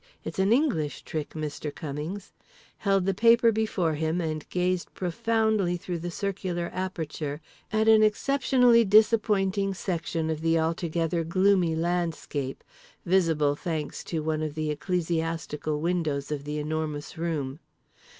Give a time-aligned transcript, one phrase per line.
[0.23, 1.69] It's an English trick, Mr.
[1.75, 2.33] Cummings,"
[2.79, 7.39] held the paper before him and gazed profoundly through the circular aperture
[7.71, 12.63] at an exceptionally disappointing section of the altogether gloomy landscape,
[13.05, 17.59] visible thanks to one of the ecclesiastical windows of The Enormous Room.